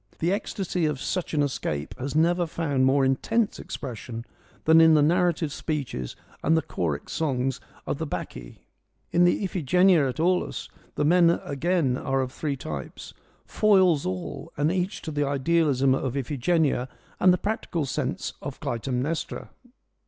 The 0.17 0.31
ecstasy 0.33 0.87
of 0.87 0.99
such 0.99 1.35
an 1.35 1.43
escape 1.43 1.93
has 1.99 2.15
never 2.15 2.47
found 2.47 2.85
more 2.87 3.05
intense 3.05 3.59
expression 3.59 4.25
than 4.65 4.81
in 4.81 4.95
the 4.95 5.03
narrative 5.03 5.53
speeches 5.53 6.15
and 6.41 6.57
the 6.57 6.63
choric 6.63 7.07
songs 7.07 7.61
of 7.85 7.99
the 7.99 8.07
Bacchae. 8.07 8.63
In 9.11 9.25
the 9.25 9.43
Iphigenia 9.43 10.09
at 10.09 10.19
Aulis 10.19 10.69
the 10.95 11.05
men 11.05 11.29
again 11.45 11.97
are 11.97 12.21
of 12.21 12.31
three 12.31 12.55
types, 12.57 13.13
foils 13.45 14.03
all 14.03 14.51
and 14.57 14.71
each 14.71 15.03
to 15.03 15.11
the 15.11 15.27
idealism 15.27 15.93
of 15.93 16.17
Iphigenia 16.17 16.89
and 17.19 17.31
the 17.31 17.37
practical 17.37 17.85
sense 17.85 18.33
of 18.41 18.59
Clytemnestra. 18.59 19.51